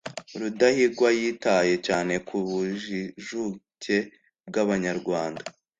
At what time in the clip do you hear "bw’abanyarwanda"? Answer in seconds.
4.47-5.41